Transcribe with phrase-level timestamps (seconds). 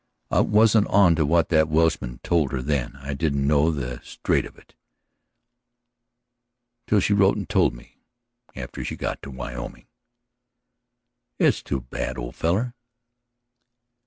[0.31, 4.57] I wasn't onto what that Welshman told her then; I didn't know the straight of
[4.57, 4.73] it
[6.87, 7.99] till she wrote and told me
[8.55, 9.85] after she got to Wyoming."
[11.37, 12.73] "It was too bad, old feller."